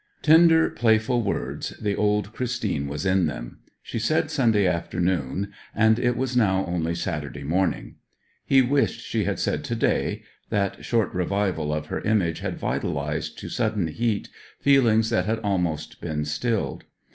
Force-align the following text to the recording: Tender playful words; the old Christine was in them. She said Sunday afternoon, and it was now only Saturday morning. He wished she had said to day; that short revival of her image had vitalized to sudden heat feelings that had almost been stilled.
Tender 0.23 0.67
playful 0.71 1.21
words; 1.21 1.75
the 1.79 1.95
old 1.95 2.33
Christine 2.33 2.87
was 2.87 3.05
in 3.05 3.27
them. 3.27 3.59
She 3.83 3.99
said 3.99 4.31
Sunday 4.31 4.65
afternoon, 4.65 5.53
and 5.75 5.99
it 5.99 6.17
was 6.17 6.35
now 6.35 6.65
only 6.65 6.95
Saturday 6.95 7.43
morning. 7.43 7.97
He 8.43 8.63
wished 8.63 8.99
she 9.01 9.25
had 9.25 9.37
said 9.37 9.63
to 9.65 9.75
day; 9.75 10.23
that 10.49 10.83
short 10.83 11.13
revival 11.13 11.71
of 11.71 11.85
her 11.85 12.01
image 12.01 12.39
had 12.39 12.57
vitalized 12.57 13.37
to 13.37 13.47
sudden 13.49 13.89
heat 13.89 14.27
feelings 14.59 15.11
that 15.11 15.25
had 15.25 15.37
almost 15.41 16.01
been 16.01 16.25
stilled. 16.25 16.85